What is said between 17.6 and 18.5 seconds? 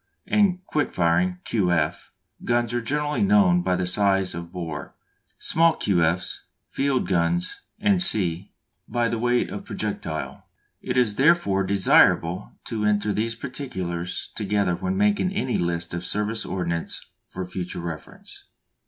reference.